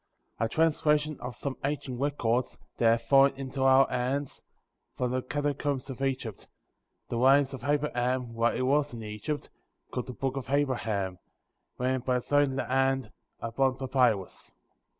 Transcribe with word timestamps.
Translation 0.49 1.15
of 1.19 1.35
some 1.35 1.57
ancient 1.63 1.99
Records, 1.99 2.57
that 2.77 2.89
have 2.89 3.03
fallen 3.03 3.35
into 3.35 3.61
our 3.61 3.87
hands, 3.87 4.41
from 4.97 5.11
the 5.11 5.21
catacombs 5.21 5.91
of 5.91 6.01
Egypt; 6.01 6.47
the 7.09 7.17
writings 7.19 7.53
of 7.53 7.63
Abraham 7.63 8.33
while 8.33 8.55
he 8.55 8.63
was 8.63 8.95
in 8.95 9.03
Egypt, 9.03 9.51
called 9.91 10.07
the 10.07 10.13
Booh 10.13 10.33
of 10.37 10.49
Abraham, 10.49 11.19
written 11.77 12.01
by 12.01 12.15
his 12.15 12.33
own 12.33 12.57
hand, 12.57 13.11
upon 13.41 13.77
papyrus. 13.77 14.55